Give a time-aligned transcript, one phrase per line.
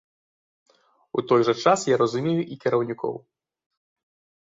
[1.19, 3.15] У той жа час я разумею і кіраўнікоў.